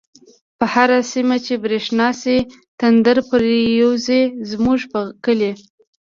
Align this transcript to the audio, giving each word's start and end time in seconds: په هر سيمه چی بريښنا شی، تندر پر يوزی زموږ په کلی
په 0.57 0.65
هر 0.73 0.89
سيمه 1.11 1.37
چی 1.45 1.53
بريښنا 1.63 2.07
شی، 2.21 2.37
تندر 2.79 3.17
پر 3.29 3.41
يوزی 3.81 4.23
زموږ 4.51 4.79
په 4.91 4.99
کلی 5.23 5.51